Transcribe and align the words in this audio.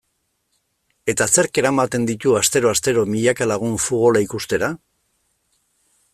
Eta 1.13 1.27
zerk 1.33 1.59
eramaten 1.63 2.07
ditu 2.11 2.33
astero-astero 2.39 3.05
milaka 3.13 3.49
lagun 3.53 3.77
futbola 3.85 4.25
ikustera? 4.27 4.73